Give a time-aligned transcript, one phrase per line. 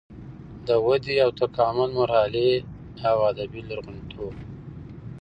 [0.67, 2.51] د ودې او تکامل مرحلې
[3.09, 4.33] او ادبي لرغونتوب